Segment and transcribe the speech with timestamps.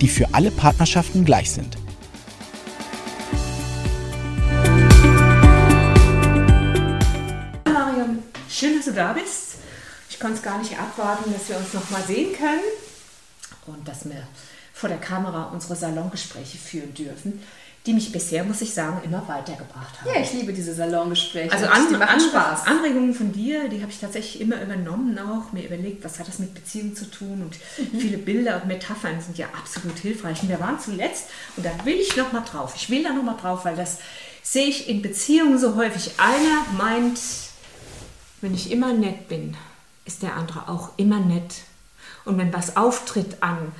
[0.00, 1.76] die für alle Partnerschaften gleich sind.
[7.64, 9.56] Marion, schön, dass du da bist.
[10.10, 12.60] Ich konnte es gar nicht abwarten, dass wir uns noch mal sehen können
[13.66, 14.26] und dass wir
[14.72, 17.42] vor der Kamera unsere Salongespräche führen dürfen,
[17.86, 20.10] die mich bisher, muss ich sagen, immer weitergebracht haben.
[20.14, 21.50] Ja, ich liebe diese Salongespräche.
[21.52, 22.66] Also die an, machen an, Spaß.
[22.66, 26.38] Anregungen von dir, die habe ich tatsächlich immer übernommen auch, mir überlegt, was hat das
[26.38, 27.98] mit Beziehungen zu tun und Mhm.
[28.00, 30.42] viele Bilder und Metaphern sind ja absolut hilfreich.
[30.42, 33.22] Und wir waren zuletzt, und da will ich noch mal drauf, ich will da noch
[33.22, 33.98] mal drauf, weil das
[34.42, 36.12] sehe ich in Beziehungen so häufig.
[36.18, 37.20] Einer meint,
[38.40, 39.56] wenn ich immer nett bin,
[40.04, 41.62] ist der andere auch immer nett.
[42.24, 43.72] Und wenn was auftritt an,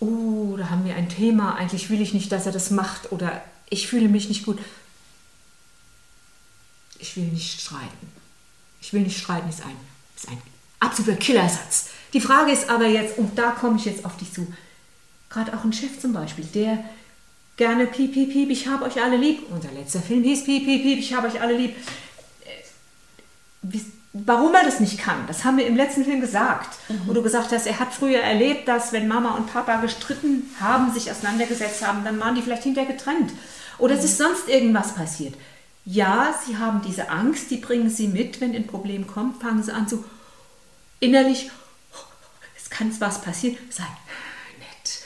[0.00, 3.42] oh, da haben wir ein Thema, eigentlich will ich nicht, dass er das macht oder
[3.68, 4.58] ich fühle mich nicht gut.
[6.98, 8.12] Ich will nicht streiten.
[8.80, 9.76] Ich will nicht streiten, ist ein,
[10.16, 10.40] ist ein
[10.80, 11.90] absoluter Killersatz.
[12.12, 14.52] Die Frage ist aber jetzt, und da komme ich jetzt auf dich zu,
[15.28, 16.82] gerade auch ein Chef zum Beispiel, der
[17.56, 19.42] gerne piep, piep, piep, ich habe euch alle lieb.
[19.50, 21.76] Unser letzter Film hieß piep, piep, piep, ich habe euch alle lieb.
[23.62, 26.78] Wie- Warum er das nicht kann, das haben wir im letzten Film gesagt.
[27.06, 30.92] Wo du gesagt hast, er hat früher erlebt, dass wenn Mama und Papa gestritten haben,
[30.92, 33.32] sich auseinandergesetzt haben, dann waren die vielleicht hinterher getrennt.
[33.78, 35.34] Oder es ist sonst irgendwas passiert.
[35.84, 38.40] Ja, sie haben diese Angst, die bringen sie mit.
[38.40, 40.04] Wenn ein Problem kommt, fangen sie an zu
[40.98, 41.50] innerlich,
[42.56, 43.58] es kann was passieren.
[43.70, 43.84] Sei
[44.58, 45.02] nett.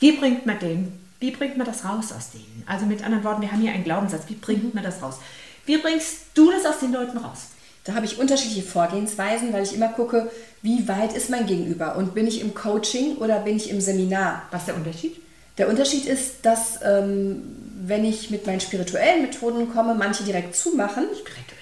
[0.00, 1.00] Wie bringt man den?
[1.20, 2.64] Wie bringt man das raus aus denen?
[2.66, 4.24] Also mit anderen Worten, wir haben hier einen Glaubenssatz.
[4.28, 5.18] Wie bringt man das raus?
[5.66, 7.51] Wie bringst du das aus den Leuten raus?
[7.84, 10.30] Da habe ich unterschiedliche Vorgehensweisen, weil ich immer gucke,
[10.62, 14.42] wie weit ist mein Gegenüber und bin ich im Coaching oder bin ich im Seminar.
[14.52, 15.16] Was ist der Unterschied?
[15.58, 17.42] Der Unterschied ist, dass ähm,
[17.84, 21.04] wenn ich mit meinen spirituellen Methoden komme, manche direkt zumachen.
[21.04, 21.58] Spirituell.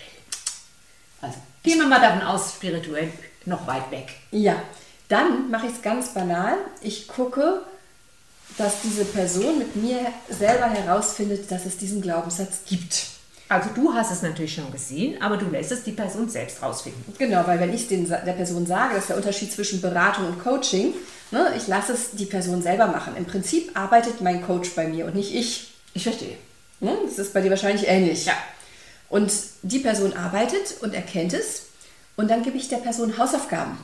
[1.23, 3.11] Also gehen wir mal davon aus, spirituell
[3.47, 4.09] noch weit weg.
[4.31, 4.63] Ja,
[5.09, 6.55] dann mache ich es ganz banal.
[6.83, 7.63] Ich gucke,
[8.59, 13.07] dass diese Person mit mir selber herausfindet, dass es diesen Glaubenssatz gibt.
[13.51, 17.03] Also du hast es natürlich schon gesehen, aber du lässt es die Person selbst rausfinden.
[17.19, 20.39] Genau, weil wenn ich den, der Person sage, das ist der Unterschied zwischen Beratung und
[20.41, 20.95] Coaching,
[21.33, 23.17] ne, ich lasse es die Person selber machen.
[23.17, 25.73] Im Prinzip arbeitet mein Coach bei mir und nicht ich.
[25.95, 26.37] Ich verstehe.
[26.79, 26.97] Ne?
[27.05, 28.25] Das ist bei dir wahrscheinlich ähnlich.
[28.27, 28.35] Ja.
[29.09, 31.71] Und die Person arbeitet und erkennt es
[32.15, 33.77] und dann gebe ich der Person Hausaufgaben.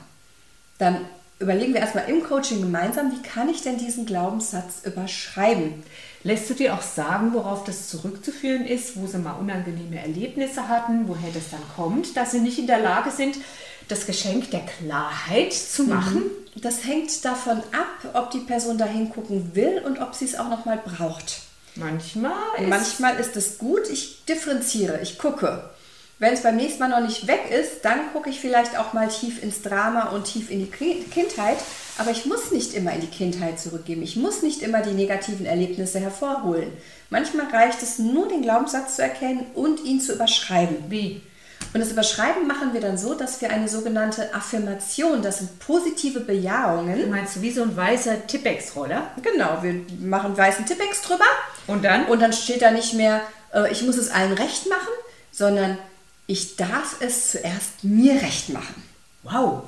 [0.78, 1.06] Dann
[1.40, 5.82] überlegen wir erstmal im Coaching gemeinsam, wie kann ich denn diesen Glaubenssatz überschreiben?
[6.26, 11.06] Lässt du dir auch sagen, worauf das zurückzuführen ist, wo sie mal unangenehme Erlebnisse hatten,
[11.06, 13.36] woher das dann kommt, dass sie nicht in der Lage sind,
[13.86, 16.24] das Geschenk der Klarheit zu machen?
[16.56, 20.48] Das hängt davon ab, ob die Person da hingucken will und ob sie es auch
[20.48, 21.42] nochmal braucht.
[21.76, 25.70] Manchmal ist Manchmal ist es gut, ich differenziere, ich gucke.
[26.18, 29.08] Wenn es beim nächsten Mal noch nicht weg ist, dann gucke ich vielleicht auch mal
[29.08, 31.58] tief ins Drama und tief in die Ki- Kindheit.
[31.98, 34.02] Aber ich muss nicht immer in die Kindheit zurückgehen.
[34.02, 36.72] Ich muss nicht immer die negativen Erlebnisse hervorholen.
[37.10, 40.76] Manchmal reicht es nur, den Glaubenssatz zu erkennen und ihn zu überschreiben.
[40.88, 41.20] wie?
[41.74, 46.20] Und das Überschreiben machen wir dann so, dass wir eine sogenannte Affirmation, das sind positive
[46.20, 46.98] Bejahungen.
[46.98, 49.10] Du meinst wie so ein weißer Tippex-Roller?
[49.22, 51.24] Genau, wir machen weißen Tippex drüber
[51.66, 52.06] Und dann?
[52.06, 53.20] Und dann steht da nicht mehr,
[53.52, 54.92] äh, ich muss es allen recht machen,
[55.32, 55.76] sondern
[56.26, 58.82] ich darf es zuerst mir recht machen.
[59.22, 59.62] Wow,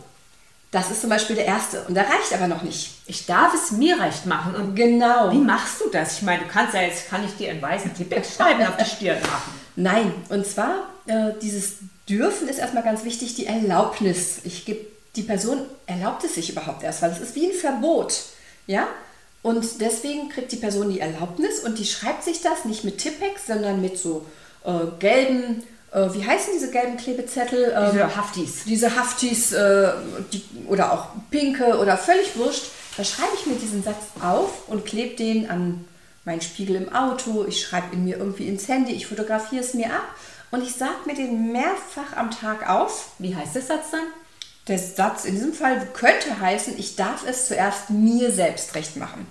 [0.70, 1.82] Das ist zum Beispiel der erste.
[1.84, 2.90] Und der reicht aber noch nicht.
[3.06, 4.54] ich darf es mir recht machen.
[4.54, 5.32] Und Genau.
[5.32, 6.18] wie machst du das?
[6.18, 8.84] Ich meine, du kannst ja jetzt, kann ich dir einen weißen Tippex schreiben auf die
[8.84, 9.54] Stirn machen.
[9.76, 11.76] Nein, und zwar äh, dieses
[12.08, 14.40] Dürfen ist erstmal ganz wichtig, die Erlaubnis.
[14.44, 14.84] Ich gebe
[15.16, 18.14] die Person erlaubt es sich überhaupt erst, weil es ist wie ein Verbot,
[18.66, 18.86] ja?
[19.42, 23.46] Und deswegen kriegt die Person die Erlaubnis und die schreibt sich das nicht mit Tippex,
[23.46, 24.26] sondern mit so
[24.64, 25.62] äh, gelben,
[25.92, 27.72] äh, wie heißen diese gelben Klebezettel?
[27.76, 28.64] Ähm, Diese Haftis.
[28.64, 29.92] diese Haftis äh,
[30.32, 32.64] die, oder auch pinke oder völlig wurscht,
[32.96, 35.84] da schreibe ich mir diesen Satz auf und klebe den an
[36.24, 39.86] meinen Spiegel im Auto, ich schreibe ihn mir irgendwie ins Handy, ich fotografiere es mir
[39.86, 40.04] ab
[40.50, 43.12] und ich sage mir den mehrfach am Tag auf.
[43.18, 44.00] Wie heißt der Satz dann?
[44.66, 49.26] Der Satz in diesem Fall könnte heißen, ich darf es zuerst mir selbst recht machen.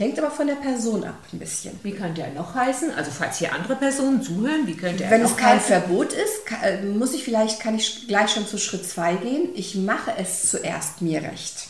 [0.00, 1.78] Hängt aber von der Person ab ein bisschen.
[1.82, 2.90] Wie könnte er noch heißen?
[2.94, 5.66] Also falls hier andere Personen zuhören, wie könnte er Wenn noch es kein heißen?
[5.68, 9.50] Verbot ist, ka- äh, muss ich vielleicht, kann ich gleich schon zu Schritt 2 gehen.
[9.54, 11.68] Ich mache es zuerst mir recht.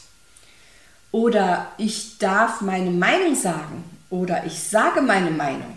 [1.11, 3.83] Oder ich darf meine Meinung sagen.
[4.11, 5.77] Oder ich sage meine Meinung.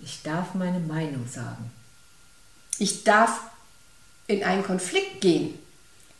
[0.00, 1.70] Ich darf meine Meinung sagen.
[2.78, 3.40] Ich darf
[4.26, 5.58] in einen Konflikt gehen.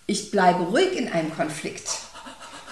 [0.06, 1.88] Ich bleibe ruhig in einem Konflikt.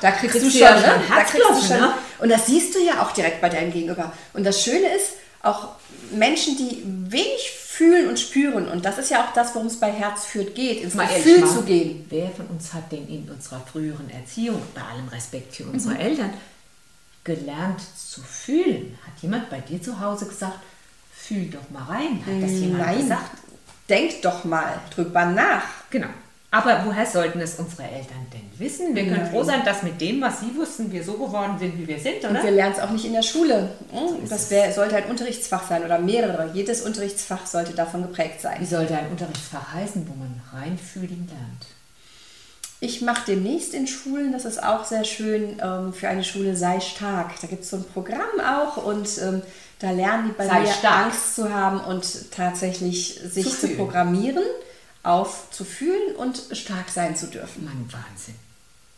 [0.03, 1.01] Da kriegst, Kriegst du schon, ja ne?
[1.09, 1.81] Da kriegst du schon.
[1.81, 1.95] ne?
[2.19, 4.13] Und das siehst du ja auch direkt bei deinem Gegenüber.
[4.35, 5.13] Und das Schöne ist,
[5.43, 5.69] auch
[6.13, 9.91] Menschen, die wenig fühlen und spüren, und das ist ja auch das, worum es bei
[9.91, 12.07] Herz führt geht, ins Mal Gefühl mal, zu gehen.
[12.11, 15.71] Wer von uns hat denn in unserer früheren Erziehung, bei allem Respekt für Mhm.
[15.75, 16.33] unsere Eltern,
[17.25, 18.99] gelernt zu fühlen?
[19.07, 20.59] Hat jemand bei dir zu Hause gesagt,
[21.15, 22.23] fühl doch mal rein?
[22.27, 23.31] Hat das jemand Nein, gesagt?
[23.89, 25.63] denk doch mal drüber nach.
[25.91, 26.09] Genau.
[26.55, 28.95] Aber woher sollten es unsere Eltern denn wissen?
[28.95, 31.89] Wir können froh sein, dass mit dem, was sie wussten, wir so geworden sind, wie
[31.89, 32.43] wir sind, Und oder?
[32.45, 33.71] wir lernen es auch nicht in der Schule.
[33.91, 36.51] Hm, Das wär, sollte ein Unterrichtsfach sein oder mehrere.
[36.53, 38.67] Jedes Unterrichtsfach sollte davon geprägt Wie sein.
[38.67, 41.67] sollte ein Unterrichtsfach heißen, wo man reinfühlen lernt?
[42.81, 46.81] Ich mache demnächst in Schulen, das ist auch sehr schön, ähm, für eine Schule Sei
[46.81, 47.31] stark.
[47.41, 49.41] Da gibt es so ein Programm auch und ähm,
[49.79, 51.07] da lernen die bei Sei mir stark.
[51.07, 54.43] Angst zu haben und tatsächlich sich Zu zu, programmieren,
[55.03, 57.65] auf zu fühlen und stark sein zu dürfen.
[57.65, 58.35] Mann, Wahnsinn.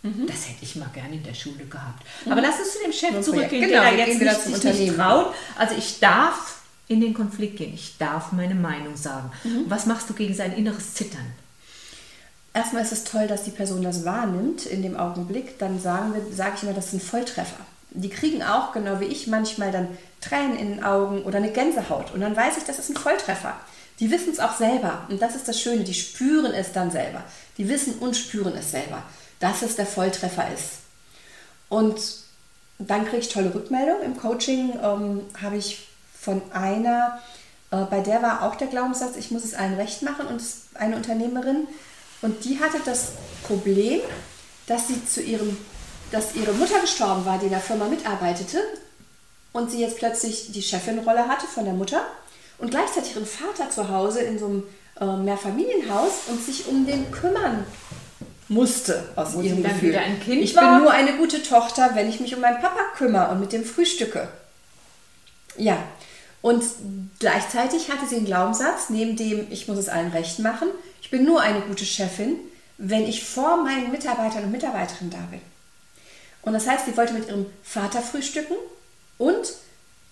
[0.03, 0.27] Mhm.
[0.27, 2.05] Das hätte ich mal gerne in der Schule gehabt.
[2.29, 4.81] Aber lass uns zu dem Chef ein zurückgehen, der Genau, wir jetzt nicht, zum sich
[4.81, 5.35] nicht traut.
[5.57, 6.59] Also ich darf
[6.89, 7.73] in den Konflikt gehen.
[7.73, 9.31] Ich darf meine Meinung sagen.
[9.45, 9.65] Mhm.
[9.69, 11.27] Was machst du gegen sein inneres Zittern?
[12.53, 15.59] Erstmal ist es toll, dass die Person das wahrnimmt in dem Augenblick.
[15.59, 17.57] Dann sagen wir, sage ich immer, das sind Volltreffer.
[17.91, 19.89] Die kriegen auch, genau wie ich, manchmal dann
[20.21, 22.13] Tränen in den Augen oder eine Gänsehaut.
[22.13, 23.57] Und dann weiß ich, das ist ein Volltreffer.
[24.01, 25.07] Die wissen es auch selber.
[25.09, 27.23] Und das ist das Schöne, die spüren es dann selber.
[27.59, 29.03] Die wissen und spüren es selber,
[29.41, 30.81] dass es der Volltreffer ist.
[31.69, 32.01] Und
[32.79, 34.03] dann kriege ich tolle Rückmeldung.
[34.03, 35.87] Im Coaching ähm, habe ich
[36.19, 37.21] von einer,
[37.71, 40.43] äh, bei der war auch der Glaubenssatz, ich muss es allen recht machen und
[40.75, 41.69] eine Unternehmerin.
[42.23, 43.13] Und die hatte das
[43.45, 44.01] Problem,
[44.67, 45.57] dass sie zu ihrem,
[46.11, 48.59] dass ihre Mutter gestorben war, die in der Firma mitarbeitete
[49.53, 52.05] und sie jetzt plötzlich die Chefinrolle hatte von der Mutter
[52.59, 54.63] und gleichzeitig ihren Vater zu Hause in so einem
[55.01, 57.65] äh, Mehrfamilienhaus und sich um den kümmern
[58.49, 59.91] musste aus Wo ihrem dann Gefühl.
[59.91, 60.75] wieder ein Kind ich war?
[60.75, 63.65] bin nur eine gute Tochter, wenn ich mich um meinen Papa kümmere und mit dem
[63.65, 64.29] frühstücke.
[65.57, 65.79] Ja,
[66.43, 66.63] und
[67.21, 70.69] gleichzeitig hatte sie einen Glaubenssatz, neben dem ich muss es allen recht machen.
[71.01, 72.37] Ich bin nur eine gute Chefin,
[72.77, 75.41] wenn ich vor meinen Mitarbeitern und Mitarbeiterinnen da bin.
[76.43, 78.57] Und das heißt, sie wollte mit ihrem Vater frühstücken
[79.17, 79.55] und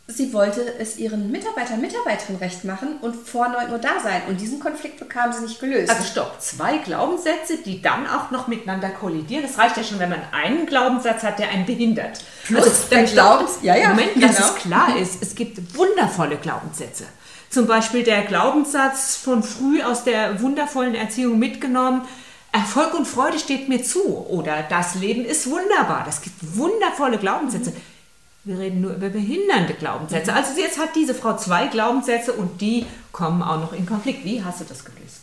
[0.09, 4.23] sie wollte es ihren Mitarbeitern Mitarbeiterinnen recht machen und vor 9 Uhr da sein.
[4.29, 5.91] Und diesen Konflikt bekam sie nicht gelöst.
[5.91, 9.45] Also stopp, zwei Glaubenssätze, die dann auch noch miteinander kollidieren.
[9.45, 12.21] Das reicht ja schon, wenn man einen Glaubenssatz hat, der einen behindert.
[12.45, 13.05] Plus also der.
[13.05, 14.27] Glaubens- ja, ja, Moment, genau.
[14.27, 17.05] dass es klar ist, es gibt wundervolle Glaubenssätze.
[17.49, 22.03] Zum Beispiel der Glaubenssatz von früh aus der wundervollen Erziehung mitgenommen,
[22.51, 26.03] Erfolg und Freude steht mir zu oder das Leben ist wunderbar.
[26.05, 27.73] Das gibt wundervolle Glaubenssätze.
[28.45, 30.33] Wir reden nur über behindernde Glaubenssätze.
[30.33, 34.25] Also jetzt hat diese Frau zwei Glaubenssätze und die kommen auch noch in Konflikt.
[34.25, 35.21] Wie hast du das gelöst?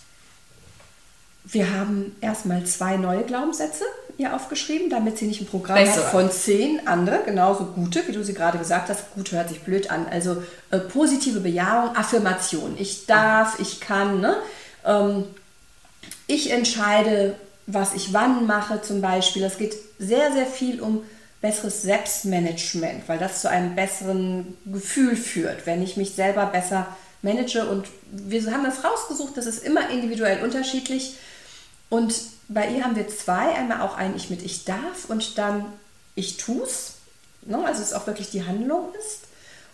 [1.43, 3.83] Wir haben erstmal zwei neue Glaubenssätze
[4.17, 6.03] ihr aufgeschrieben, damit sie nicht ein Programm Bessere.
[6.05, 9.11] hat von zehn andere, genauso gute, wie du sie gerade gesagt hast.
[9.15, 10.05] Gut hört sich blöd an.
[10.11, 12.75] Also äh, positive Bejahung, Affirmation.
[12.77, 14.19] Ich darf, ich kann.
[14.19, 14.35] Ne?
[14.85, 15.23] Ähm,
[16.27, 17.35] ich entscheide,
[17.65, 19.43] was ich wann mache zum Beispiel.
[19.43, 21.03] Es geht sehr, sehr viel um
[21.41, 26.87] besseres Selbstmanagement, weil das zu einem besseren Gefühl führt, wenn ich mich selber besser
[27.21, 27.65] manage.
[27.67, 31.15] Und wir haben das rausgesucht, das ist immer individuell unterschiedlich.
[31.89, 32.13] Und
[32.49, 35.65] bei ihr haben wir zwei, einmal auch ein Ich mit Ich darf und dann
[36.15, 36.95] Ich tu's.
[37.43, 37.63] Ne?
[37.65, 39.21] Also es auch wirklich die Handlung ist.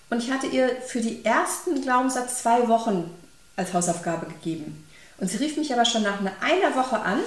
[0.10, 3.10] Und ich hatte ihr für die ersten Glaubenssatz zwei Wochen
[3.56, 4.86] als Hausaufgabe gegeben.
[5.18, 7.20] Und sie rief mich aber schon nach einer Woche an,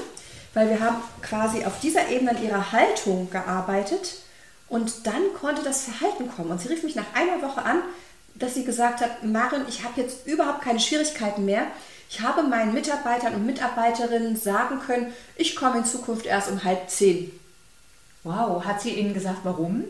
[0.54, 4.18] weil wir haben quasi auf dieser Ebene an ihrer Haltung gearbeitet
[4.68, 6.50] und dann konnte das Verhalten kommen.
[6.50, 7.82] Und sie rief mich nach einer Woche an,
[8.34, 11.66] dass sie gesagt hat, Marin, ich habe jetzt überhaupt keine Schwierigkeiten mehr.
[12.10, 16.88] Ich habe meinen Mitarbeitern und Mitarbeiterinnen sagen können, ich komme in Zukunft erst um halb
[16.88, 17.30] zehn.
[18.25, 19.84] Wow, hat sie Ihnen gesagt, warum?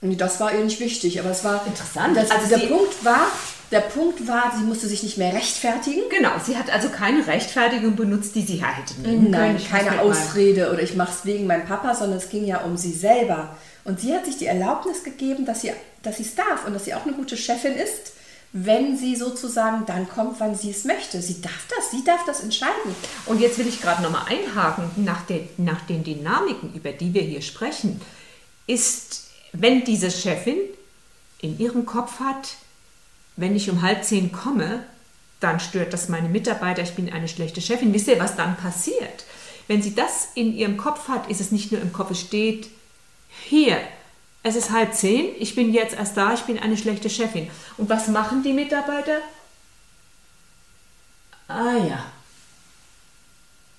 [0.00, 2.18] Nee, das war ihr nicht wichtig, aber es war Interessant.
[2.18, 3.28] Also der Punkt war,
[3.70, 6.02] der Punkt war, sie musste sich nicht mehr rechtfertigen.
[6.10, 9.52] Genau, sie hat also keine Rechtfertigung benutzt, die sie ja hätte nehmen Nein, können.
[9.54, 12.76] Muss keine Ausrede oder ich mache es wegen meinem Papa, sondern es ging ja um
[12.76, 13.56] sie selber.
[13.84, 15.72] Und sie hat sich die Erlaubnis gegeben, dass sie
[16.02, 18.12] dass es darf und dass sie auch eine gute Chefin ist,
[18.52, 21.22] wenn sie sozusagen dann kommt, wann sie es möchte.
[21.22, 22.94] Sie darf das, sie darf das entscheiden.
[23.26, 27.22] Und jetzt will ich gerade nochmal einhaken nach, den- nach den Dynamiken, über die wir
[27.22, 28.00] hier sprechen,
[28.66, 30.58] ist, wenn diese Chefin
[31.40, 32.56] in ihrem Kopf hat,
[33.36, 34.84] wenn ich um halb zehn komme,
[35.40, 37.94] dann stört das meine Mitarbeiter, ich bin eine schlechte Chefin.
[37.94, 39.24] Wisst ihr, was dann passiert?
[39.66, 42.68] Wenn sie das in ihrem Kopf hat, ist es nicht nur im Kopf, es steht
[43.44, 43.78] hier,
[44.42, 47.48] es ist halb zehn, ich bin jetzt erst da, ich bin eine schlechte Chefin.
[47.76, 49.18] Und was machen die Mitarbeiter?
[51.48, 52.04] Ah ja.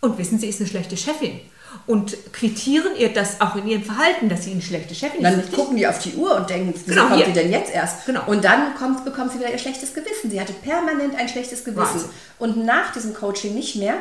[0.01, 1.39] Und wissen Sie, ist eine schlechte Chefin.
[1.87, 5.23] Und quittieren ihr das auch in ihrem Verhalten, dass sie eine schlechte Chefin ist.
[5.23, 5.55] Dann richtig?
[5.55, 7.25] gucken die auf die Uhr und denken, wieso Genau, kommt hier.
[7.25, 8.05] die denn jetzt erst?
[8.05, 8.21] Genau.
[8.27, 10.29] Und dann kommt, bekommt sie wieder ihr schlechtes Gewissen.
[10.29, 11.81] Sie hatte permanent ein schlechtes Gewissen.
[11.95, 12.09] Wahnsinn.
[12.37, 13.95] Und nach diesem Coaching nicht mehr.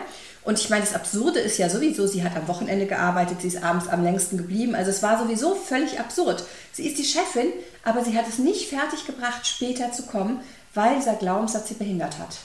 [0.45, 3.63] Und ich meine, das Absurde ist ja sowieso, sie hat am Wochenende gearbeitet, sie ist
[3.63, 4.75] abends am längsten geblieben.
[4.75, 6.45] Also es war sowieso völlig absurd.
[6.73, 7.53] Sie ist die Chefin,
[7.85, 10.41] aber sie hat es nicht fertiggebracht, später zu kommen,
[10.75, 12.39] weil dieser Glaubenssatz sie behindert hat.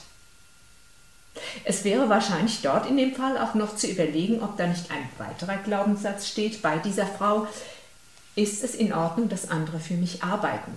[1.64, 5.08] Es wäre wahrscheinlich dort in dem Fall auch noch zu überlegen, ob da nicht ein
[5.18, 7.46] weiterer Glaubenssatz steht bei dieser Frau.
[8.34, 10.72] Ist es in Ordnung, dass andere für mich arbeiten?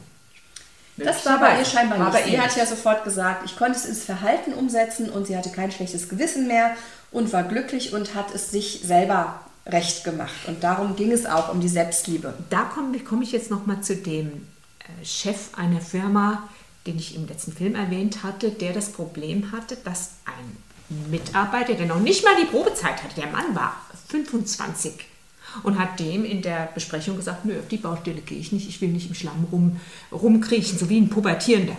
[0.98, 2.12] Das war bei ihr scheinbar nicht.
[2.12, 5.38] bei Sie ihr hat ja sofort gesagt, ich konnte es ins Verhalten umsetzen und sie
[5.38, 6.76] hatte kein schlechtes Gewissen mehr
[7.12, 10.48] und war glücklich und hat es sich selber recht gemacht.
[10.48, 12.34] Und darum ging es auch um die Selbstliebe.
[12.50, 14.48] Da komme komm ich jetzt noch mal zu dem
[14.80, 16.50] äh, Chef einer Firma,
[16.88, 21.86] den ich im letzten Film erwähnt hatte, der das Problem hatte, dass ein Mitarbeiter, der
[21.86, 23.76] noch nicht mal die Probezeit hatte, der Mann war
[24.10, 24.94] 25
[25.64, 28.82] und hat dem in der Besprechung gesagt, nö, auf die Baustelle gehe ich nicht, ich
[28.82, 29.80] will nicht im Schlamm rum,
[30.12, 31.78] rumkriechen, so wie ein Pubertierender.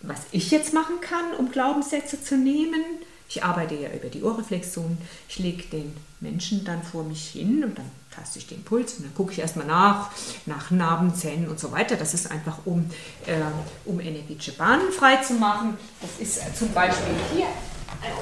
[0.00, 2.82] Was ich jetzt machen kann, um Glaubenssätze zu nehmen,
[3.28, 4.96] ich arbeite ja über die Ohrreflexion,
[5.28, 9.04] ich lege den Menschen dann vor mich hin und dann taste ich den Puls und
[9.04, 10.10] dann gucke ich erstmal nach,
[10.46, 11.96] nach Narben, Zähnen und so weiter.
[11.96, 12.90] Das ist einfach, um,
[13.26, 13.36] äh,
[13.84, 15.76] um energetische Bahnen frei zu machen.
[16.00, 17.46] Das ist äh, zum Beispiel hier,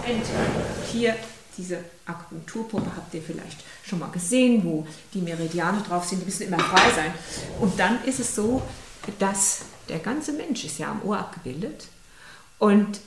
[0.03, 0.27] Moment,
[0.91, 1.15] hier
[1.57, 6.49] diese Akupunkturpuppe habt ihr vielleicht schon mal gesehen, wo die Meridiane drauf sind, die müssen
[6.49, 7.15] immer frei sein.
[7.61, 8.61] Und dann ist es so,
[9.19, 11.87] dass der ganze Mensch ist ja am Ohr abgebildet
[12.59, 13.01] und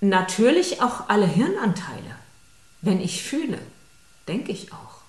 [0.00, 2.16] natürlich auch alle Hirnanteile.
[2.82, 3.58] Wenn ich fühle,
[4.26, 5.00] denke ich auch.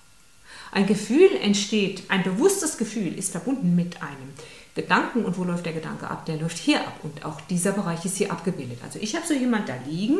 [0.72, 4.32] Ein Gefühl entsteht, ein bewusstes Gefühl ist verbunden mit einem
[4.74, 5.24] Gedanken.
[5.24, 6.26] Und wo läuft der Gedanke ab?
[6.26, 6.98] Der läuft hier ab.
[7.02, 8.78] Und auch dieser Bereich ist hier abgebildet.
[8.82, 10.18] Also ich habe so jemand da liegen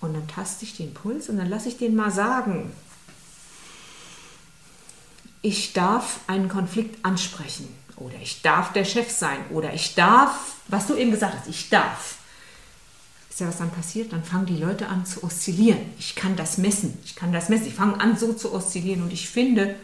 [0.00, 2.72] und dann taste ich den Puls und dann lasse ich den mal sagen.
[5.40, 10.86] Ich darf einen Konflikt ansprechen oder ich darf der Chef sein oder ich darf, was
[10.86, 12.18] du eben gesagt hast, ich darf.
[13.34, 14.12] Ist ja was dann passiert?
[14.12, 15.80] Dann fangen die Leute an zu oszillieren.
[15.98, 16.96] Ich kann das messen.
[17.04, 17.64] Ich kann das messen.
[17.64, 19.74] Sie fangen an so zu oszillieren und ich finde,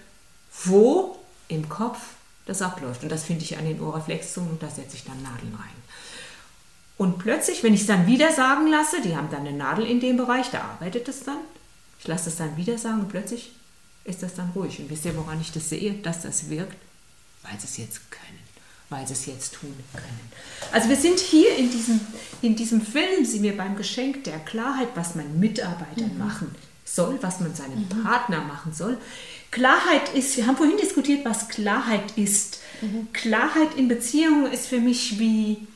[0.66, 1.99] wo im Kopf
[2.47, 3.02] das abläuft.
[3.02, 5.83] Und das finde ich an den Ohrreflexzonen und da setze ich dann Nadeln rein.
[6.97, 9.99] Und plötzlich, wenn ich es dann wieder sagen lasse, die haben dann eine Nadel in
[9.99, 11.38] dem Bereich, da arbeitet es dann.
[11.99, 13.50] Ich lasse es dann wieder sagen und plötzlich
[14.04, 14.78] ist das dann ruhig.
[14.78, 16.76] Und wisst ihr, woran ich das sehe, dass das wirkt?
[17.42, 18.38] Weil sie es jetzt können,
[18.90, 20.30] weil sie es jetzt tun können.
[20.73, 22.00] Also wir sind hier in diesem,
[22.43, 27.41] in diesem Film, sind wir beim Geschenk der Klarheit, was man Mitarbeitern machen soll, was
[27.41, 28.99] man seinem Partner machen soll.
[29.50, 32.61] Klarheit ist, wir haben vorhin diskutiert, was Klarheit ist.
[33.12, 35.67] Klarheit in Beziehungen ist für mich wie,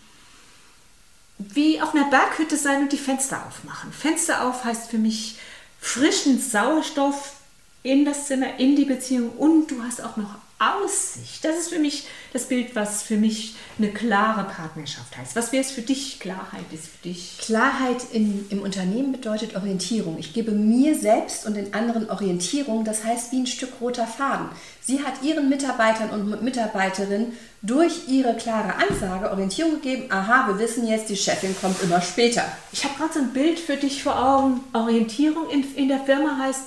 [1.38, 3.92] wie auf einer Berghütte sein und die Fenster aufmachen.
[3.92, 5.36] Fenster auf heißt für mich
[5.80, 7.34] frischen Sauerstoff
[7.82, 11.44] in das Zimmer, in die Beziehung und du hast auch noch Aussicht.
[11.44, 15.34] Das ist für mich das Bild, was für mich eine klare Partnerschaft heißt.
[15.34, 16.20] Was wäre es für dich?
[16.20, 17.38] Klarheit ist für dich.
[17.38, 20.16] Klarheit in, im Unternehmen bedeutet Orientierung.
[20.18, 24.48] Ich gebe mir selbst und den anderen Orientierung, das heißt wie ein Stück roter Faden.
[24.80, 27.32] Sie hat ihren Mitarbeitern und Mitarbeiterinnen
[27.62, 30.12] durch ihre klare Ansage Orientierung gegeben.
[30.12, 32.44] Aha, wir wissen jetzt, die Chefin kommt immer später.
[32.72, 34.60] Ich habe gerade so ein Bild für dich vor Augen.
[34.72, 36.60] Orientierung in, in der Firma heißt,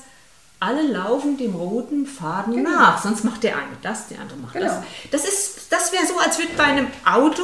[0.59, 3.01] alle laufen dem roten Faden nach.
[3.03, 4.65] Sonst macht der eine das, der andere macht Genau.
[4.65, 4.83] das.
[5.11, 7.43] Das, ist, das wäre so, als würde bei einem Auto,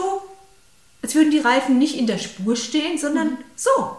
[1.01, 3.97] als würden die Reifen nicht in der Spur stehen, sondern so.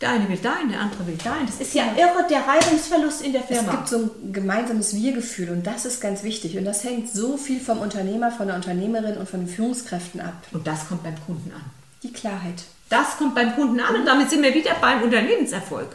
[0.00, 1.46] Der eine will dahin, der andere will dahin.
[1.46, 3.70] Das ist ja irre, der Reibungsverlust in der Es Firma.
[3.70, 6.58] gibt so ein gemeinsames Wir-Gefühl und das ist ganz wichtig.
[6.58, 10.34] Und das hängt so viel vom Unternehmer, von der Unternehmerin und von den Führungskräften ab.
[10.50, 11.62] Und das kommt beim Kunden an.
[12.02, 12.64] Die Klarheit.
[12.88, 15.94] Das kommt beim Kunden an und damit sind wir wieder beim Unternehmenserfolg.